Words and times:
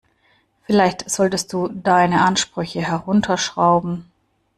Vielleicht 0.63 1.07
solltest 1.11 1.53
du 1.53 1.67
deine 1.67 2.21
Ansprüche 2.25 2.81
herunterschrauben. 2.81 4.09